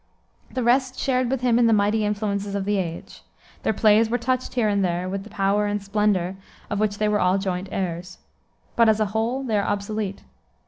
The 0.49 0.63
rest 0.63 0.97
shared 0.97 1.29
with 1.29 1.41
him 1.41 1.59
in 1.59 1.67
the 1.67 1.73
mighty 1.77 2.03
influences 2.03 2.55
of 2.55 2.65
the 2.65 2.77
age. 2.77 3.21
Their 3.61 3.71
plays 3.71 4.11
are 4.11 4.17
touched 4.17 4.55
here 4.55 4.67
and 4.67 4.83
there 4.83 5.07
with 5.07 5.23
the 5.23 5.29
power 5.29 5.67
and 5.67 5.79
splendor 5.79 6.37
of 6.71 6.79
which 6.79 6.97
they 6.97 7.07
were 7.07 7.19
all 7.19 7.37
joint 7.37 7.69
heirs. 7.71 8.17
But, 8.75 8.89
as 8.89 8.99
a 8.99 9.05
whole, 9.13 9.43
they 9.43 9.59
are 9.59 9.63
obsolete. 9.63 10.23